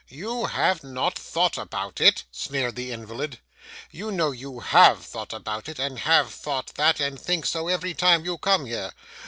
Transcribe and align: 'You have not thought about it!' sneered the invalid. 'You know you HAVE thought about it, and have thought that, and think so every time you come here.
'You 0.07 0.45
have 0.47 0.83
not 0.83 1.13
thought 1.15 1.59
about 1.59 2.01
it!' 2.01 2.23
sneered 2.31 2.75
the 2.75 2.91
invalid. 2.91 3.37
'You 3.91 4.11
know 4.11 4.31
you 4.31 4.59
HAVE 4.59 5.05
thought 5.05 5.31
about 5.31 5.69
it, 5.69 5.77
and 5.77 5.99
have 5.99 6.33
thought 6.33 6.73
that, 6.73 6.99
and 6.99 7.21
think 7.21 7.45
so 7.45 7.67
every 7.67 7.93
time 7.93 8.25
you 8.25 8.39
come 8.39 8.65
here. 8.65 8.93